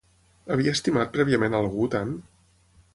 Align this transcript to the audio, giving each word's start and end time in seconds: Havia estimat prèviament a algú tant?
Havia 0.55 0.73
estimat 0.77 1.13
prèviament 1.17 1.57
a 1.59 1.63
algú 1.67 1.89
tant? 1.97 2.19